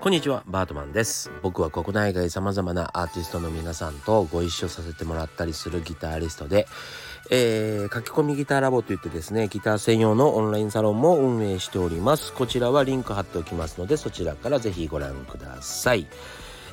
[0.00, 1.30] こんにちはバートマンです。
[1.40, 6.66] 僕は国内外様々なアーティストの皆さんとご一緒させてもらったりするギタリストで、
[7.30, 12.32] えー、書き込みギターラボといってですねギター専用のオンラインサロンも運営しております。
[12.32, 16.08] こちらはリンク貼っておきますのでそちらからぜひご覧ください。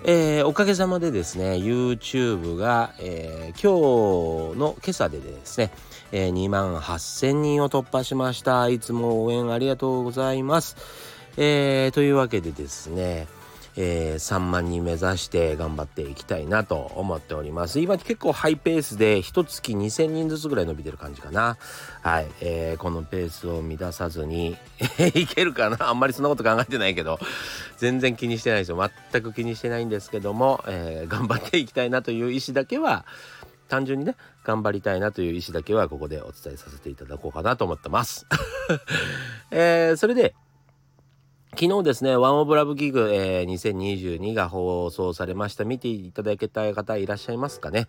[0.04, 5.72] えー、おかげさまでですね YouTube が、えー、今日の今朝でですね、
[6.12, 10.76] えー、2万8000人を突破しましたいつも応援ありがとうございます
[11.38, 13.28] えー、というわけでですね、
[13.78, 17.80] えー、3万人目指して頑張っていきたいなと思っております。
[17.80, 21.58] 今結構ハイペースで一月2000人ずつぐらい伸びてる感じかな。
[22.02, 24.58] はい、えー、このペースを乱さずに
[25.16, 25.90] いけるかな？
[25.90, 27.20] あんまりそんなこと考えてないけど、
[27.78, 28.92] 全然気にしてないですよ。
[29.12, 33.06] 全く気にしてないんですけども、えー、頑張っていきたいなという意思だけは、
[33.72, 38.28] 単純にね、頑張りたいなという意思だけはここでお伝えさせていただこうかなと思ってます。
[39.50, 40.36] えー、それで、
[41.52, 45.64] 昨日ですね、ワンオブラブギグ、えー、2022が放送されました。
[45.64, 47.88] 見ていただけたい方いらっしゃいますかね。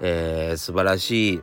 [0.00, 1.42] えー、素晴らしい、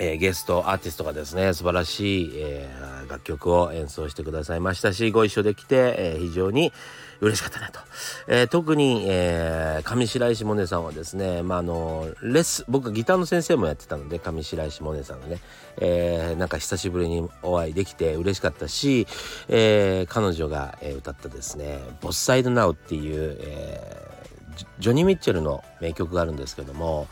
[0.00, 6.72] えー、ゲスト、アーティストがですね、素晴らしい、えー、楽曲を演奏してくださいましたし、ご一緒できて、えー、非常に
[7.20, 7.80] 嬉しかったなと。
[8.28, 15.38] えー、特に、えー、上白石萌音さんはですね、まあ、あの、レッス僕ギターの先生もやってたので、上白石萌音さんがね、
[15.78, 19.08] えー、なんか久しぶりにお会いできて嬉しかったし、
[19.48, 27.08] えー、彼女が、え、歌ったですね、ボスサイドナウっていう、えー、ジョニー・ミッチェルの名曲があるんですけども、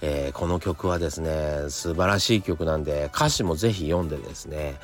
[0.00, 4.76] えー、この曲はですね素晴らしい曲なんで歌詞もぜひ読んでですね、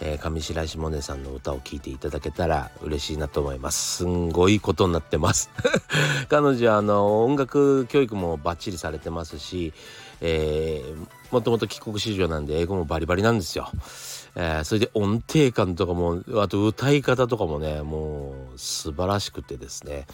[0.00, 3.98] えー、上白石萌音さんの歌を聴いていただけたら嬉しいなと思います。
[3.98, 5.50] すんごいことになってます。
[6.28, 9.72] 彼女はあの音楽教育もバッチリされてますし、
[10.20, 13.70] えー、もともと帰国子女なんで英語もバリバリなんですよ。
[14.36, 20.06] えー、それで音程感とかもあと歌い方とかもねもう素晴らしくてですね、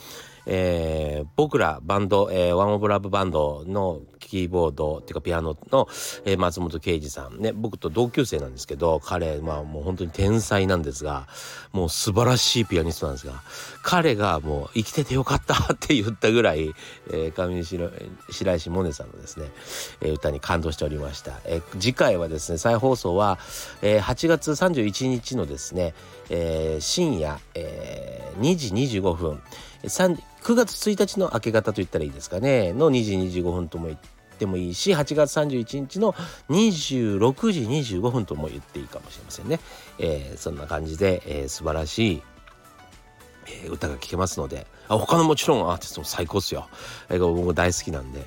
[0.47, 5.87] えー、僕らバンド、えー、ワンオブラブバンドのキーボードっていうかピアノの、
[6.25, 7.41] えー、松本啓二さん。
[7.41, 11.29] ね僕と同級生なんですけど彼まあもう本当に天才なんですが
[11.73, 13.43] もう素晴らしいピアニストなんですが
[13.83, 16.73] 彼がもう生きててよかったって言ったぐらい、
[17.11, 19.47] えー、上白石萌音さんのですね、
[20.01, 23.39] えー、歌に感動しておりました、えー、次回はですね再放送は、
[23.83, 25.95] えー、8月31日のですね、
[26.31, 29.41] えー、深夜、えー、2時25分。
[30.45, 32.75] 9月1日の明け方と言ったらいいですかね。
[32.75, 33.99] の2時25分とも言っ
[34.39, 36.13] てもいいし8月31日の
[36.51, 39.59] 26時25分とも言っていいかもしれませんね、
[39.99, 42.23] えー、そんな感じで、えー、素晴らしい
[43.47, 44.67] え、歌が聴けますので。
[44.87, 46.69] あ他のもちろんアーティストも最高っすよ、
[47.09, 48.21] えー、僕も大好きなんで、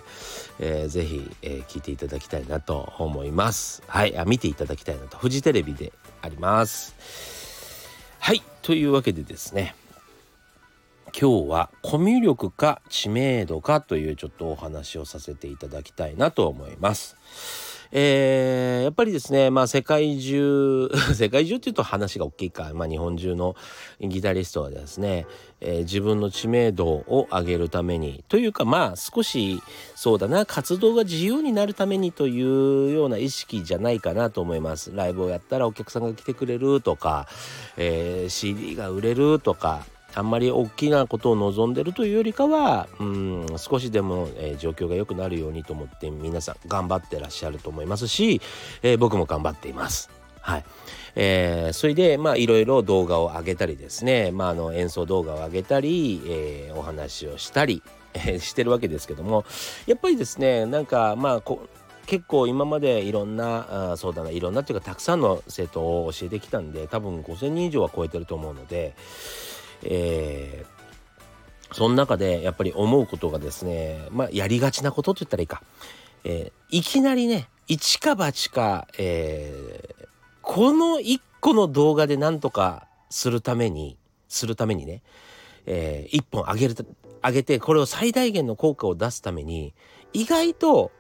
[0.60, 3.84] えー、ぜひ、えー、聴いていただきたいなと思います。
[3.88, 5.18] はいあ見ていただきたいなと。
[5.18, 6.96] フジテレビであります。
[8.20, 9.76] はいというわけでですね。
[11.14, 17.16] 今日はコミュ力か知名度かというちょっとお話をさせていただきたいなと思います。
[17.92, 23.56] えー、やっぱりですね、まあ世界中、 世界中っていうと話が大きいか、まあ日本中の
[24.02, 25.26] ギタリストはですね、
[25.62, 29.62] えー、自分の知名度を上げるために、というかまあ少し
[29.96, 34.92] そうだな、活動が自由になるためにというような意識じゃないかなと思います。
[34.94, 37.28] ライブをやったらお客さんが来てくれるとか、
[37.78, 39.86] えー、CD が売れるとか、
[40.18, 48.42] あんまり大きなことを望んでるというよりかはうん少しでも、えー、状況が良くなるようにと思って皆さん頑張ってらっしゃると思いますし、
[48.82, 50.10] えー、僕も頑張っています。
[50.42, 50.66] はい
[51.16, 57.84] えー、それでまあいろいろ動画を上げたりですね、まあ、あの演奏動画を上げたり、えー、お話をしたり、
[58.14, 59.46] えー、してるわけですけども
[59.86, 61.68] やっぱりですねなんかまあこ
[62.08, 68.96] 結構今までいろんなあそうだないろんなっていうかたくさんの生徒を教えてきたんで多分5,000人以上は超えてると思うので
[69.84, 75.62] えー、その中でやっぱり思うことがですね、まあ、やりがちなことと言ったらいいか、
[76.24, 80.06] えー、いきなりね一か八か、えー、
[80.42, 83.98] この一個の動画で何とかするために
[84.28, 85.02] するためにね、
[85.66, 86.76] えー、一本上げる
[87.24, 89.74] 上げてこれを最大限の効果を出すために
[90.14, 90.92] 意外と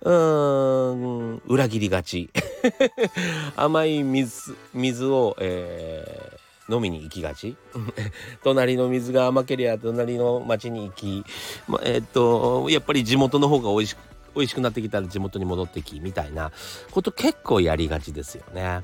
[0.00, 2.30] うーん裏切りがち。
[3.56, 6.35] 甘い水水を、え
[6.68, 7.56] 飲みに行きがち？
[8.42, 11.24] 隣の水が甘けりゃ隣の町に行き、
[11.68, 13.98] まえ、っとやっぱり地元の方が美味しく
[14.34, 16.52] 美味しくなってきたら地元に戻ってきみたいな。
[16.90, 18.82] こと結構やりがちですよね。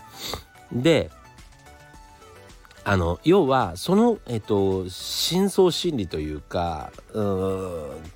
[0.72, 1.10] で
[2.84, 7.18] あの要はその、えっと、深層心理というかう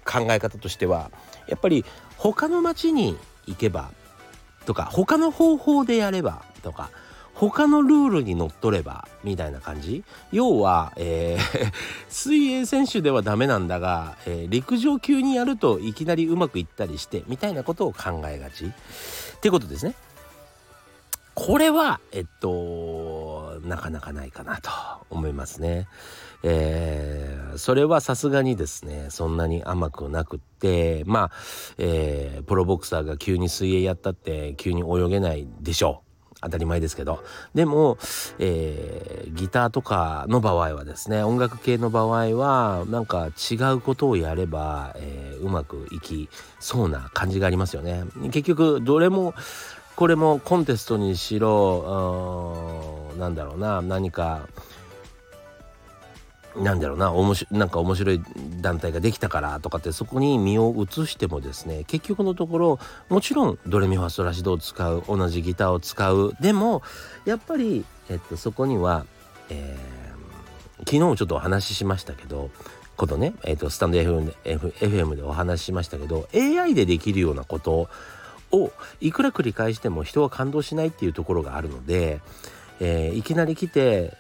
[0.04, 1.10] 考え方としては
[1.46, 1.84] やっぱり
[2.16, 3.16] 他の町に
[3.46, 3.90] 行けば
[4.64, 6.90] とか他の方法でやればとか
[7.38, 10.04] 他のルールにのっとればみたいな感じ？
[10.32, 11.72] 要は、えー
[12.08, 18.70] 水泳選手ではダメなんだが、えー陸上級にやるといきなりうまくいったりしてみたいなことを考えがちっ
[19.42, 19.94] てことですね。
[21.34, 24.70] これはえっとなかなかないかなと
[25.10, 25.88] 思いますね。
[26.42, 31.30] えーそれはさすがにですねそんなに甘くなくってまあ、
[31.78, 36.05] えープロボクサーが急に水泳やったって急に泳げないでしょう。
[36.46, 37.22] 当たり前ですけど
[37.54, 37.98] でも、
[38.38, 48.04] えーギターとかの場合はですね音楽系の場合はなんか違うことをやれば、えーうまくいきそうな感じがありますよね。
[48.30, 49.34] 結局どれも
[49.96, 54.48] これもコンテストにしろうんなんだろうな何か
[56.62, 58.22] なんだろうな面白なんか面白い
[58.60, 66.34] 団体ができたからとかってそこに身を移してもですね結局のところもちろんドレミファソラシドを使う同じギターを使う。
[66.40, 66.82] でも
[67.24, 69.06] やっぱり、えっと、そこには、
[69.50, 69.96] えー
[70.80, 72.50] 昨日ちょっとお話ししましたけど
[72.96, 77.88] ことね、えっと、スタンド FM で FM でお話ししましたけど AI でできるようなこと
[78.52, 82.20] をいくら繰り返しても人は感動しないっていうところがあるので、
[82.80, 84.14] えーいきなり来て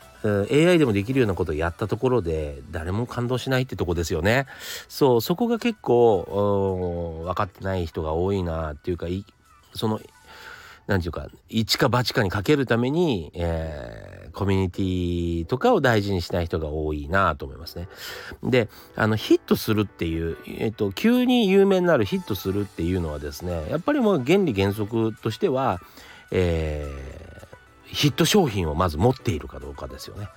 [0.50, 4.46] AI でもできるようなことをやったところで誰も感動しないってとこですよね。
[4.88, 9.24] そうそこが結構分かってない人が多いなっていうかい
[9.74, 10.00] その
[10.86, 17.88] なんていうか一か八かにかけるために、えーコミュニティとかを大事にしない人が多いなと思いますね。
[18.44, 25.80] であのヒットするっていう、えっと、急に有名になるヒットするっていうのはですねやっぱりもう原理原則としては、
[26.30, 27.25] えー
[27.86, 30.28] ヒット商品をまず持っているかどうかですよね。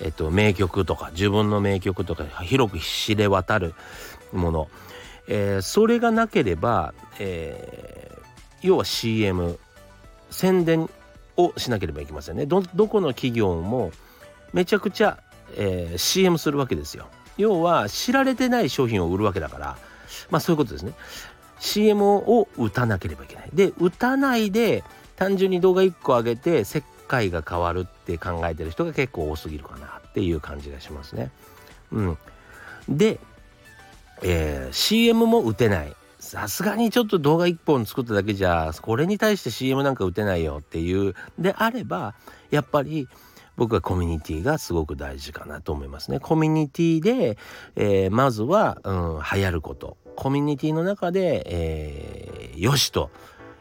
[0.00, 3.74] えっと、名曲とか自分の名曲とか広く知れ渡る
[4.32, 4.68] もの、
[5.28, 8.20] えーそれがなければ、えー
[8.62, 9.58] 要は CM
[10.30, 10.90] 宣伝
[11.38, 12.44] をしなければいけませんね。
[12.44, 13.90] どこの企業も
[14.52, 15.18] めちゃくちゃ、
[15.56, 17.08] えー CM するわけですよ。
[17.38, 19.78] 要は知られてない商品を売るわけだから。
[20.30, 20.92] まあそういうことですね。
[21.58, 23.50] CM を打たなければいけない。
[23.52, 24.82] で打たないで
[25.20, 31.30] 単純に動画1個上げて世界が変わるって考えてる人が結構多すぎるかなっていう感じがしますね。
[31.92, 32.18] うん、
[32.88, 33.20] で、
[34.22, 35.94] えー CM も打てない。
[36.20, 41.14] さすがにちょっと動画1本作っただけじゃこれに対して CM なんか打てないよっていう。
[41.38, 42.14] であれば
[42.50, 43.06] やっぱり
[43.56, 46.18] 僕はコミュニティがすごく大事かなと思いますね。
[46.18, 47.36] コミュニティで、
[47.76, 49.98] えーまずは、うん、流行ること。
[50.16, 53.10] コミュニティの中で、えーよしと。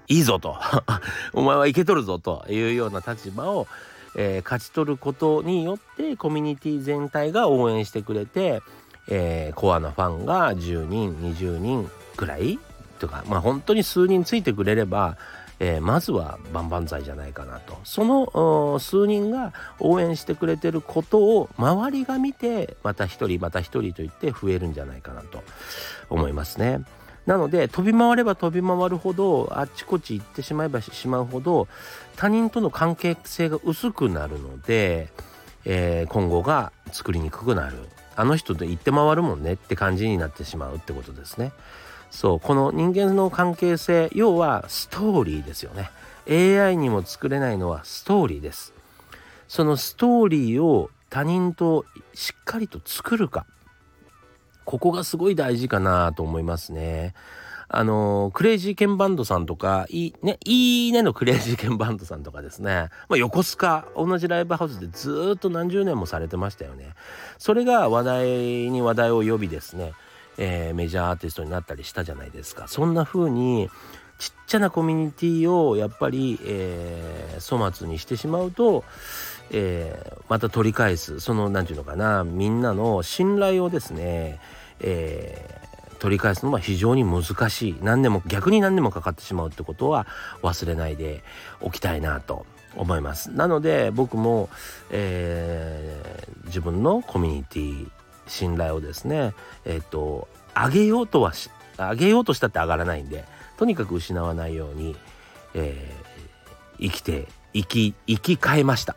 [0.10, 0.58] いいぞと。
[1.34, 3.68] お前はいけとるぞというような立場を、
[4.16, 8.62] えー勝ち取ることによってコミュニティ全体が応援してくれて、
[9.08, 12.60] えーコアなファンが10人20人くらい？
[13.00, 15.16] とかまあ本当に数人ついてくれれば、
[15.60, 17.78] えーまずは万々歳じゃないかなと。
[17.84, 25.44] その数人が応援してくれてることを周りが見てまた一人また一人と言って増えるんじゃないかなと
[26.10, 26.82] 思いますね。
[27.30, 31.68] なので飛び回れば飛び回るほどあっちこっち行ってしまえばしまうほど
[32.16, 35.10] 他人との関係性が薄くなるので、
[35.64, 37.78] えー今後が作りにくくなる。
[38.16, 41.52] あの人と行って回るもんねって感じになってしまうってことですね。
[42.10, 45.92] そうこの人間の関係性要はストーリーですよね。
[46.28, 48.74] AI にも作れないのはストーリーです。
[49.48, 53.46] そのストーリーを他人としっかりと作るか。
[54.70, 57.16] ここがすごい大事かなと思いますね。
[57.70, 66.94] あのクレイジーケンバンドさんとかいいねいいねのクレイジーケンバンドさんとかですね、まあ、横須賀同じライブハウスでずっと何十年もされてましたよね。
[67.40, 68.28] それが話題
[68.70, 69.94] に話題を呼びですね
[70.38, 72.68] えーメジャーアーティストになったりしたじゃないですか。
[72.68, 73.70] そんな風に
[74.20, 78.84] ちっちゃなコミュニティをやっぱり、えー粗末にしてしまうと、
[79.50, 84.40] えーまた取り返すその何て言うのかなみんなの信頼をですね、
[84.82, 85.60] えー
[86.00, 87.76] 取り返すのは非常に難しい。
[87.82, 90.08] 何年も逆に何年もかかってしまうってことは
[90.42, 91.24] 忘れないで
[91.60, 92.46] おきたいなと
[92.76, 93.32] 思います。
[93.32, 94.50] なので僕も、
[94.90, 97.92] えー自分のコミュニティ
[98.26, 99.34] 信頼をですね
[99.66, 103.24] えっ、と上げようとはし上げようとしたって上がらないんで
[103.58, 104.96] とにかく失わないように、
[105.54, 106.10] えー
[106.82, 108.96] 生きて生き生き変えました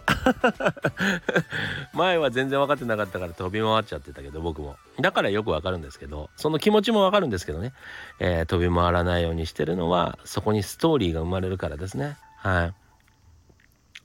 [1.94, 7.73] 前は全然分かってなかったから飛び回っちゃってたけど僕もだからよくわかるんですけどその気持ちもわかるんですけどね、
[8.18, 12.75] えー飛び回らないようにしてるのはそこにストーリーが生まれるからですねはい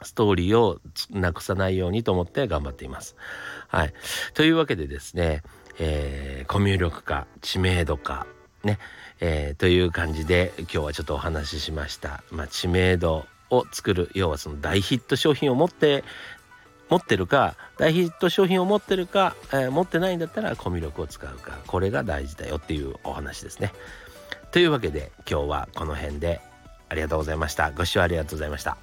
[0.04, 3.16] ストーリーをなくさないようにと思って頑張っています。
[3.68, 3.94] はい。
[4.36, 5.42] というわけでですね、
[5.80, 8.28] えーコミュ力化、知名度化、
[8.64, 8.80] ね、
[9.20, 12.24] えーという感じで今日はちょっとお話ししました。
[12.32, 16.04] まあ、知名度を作る要はその大ヒット商品を持って
[16.90, 23.74] 持ってるか大ヒット商品を持ってるか、えー、持ってないんだったらコミュ力を使うかこれが大事だよっていうお話ですね。
[24.52, 26.42] というわけで今日はこの辺で
[26.90, 27.72] ありがとうございました。
[27.72, 28.78] ご視聴ありがとうございました。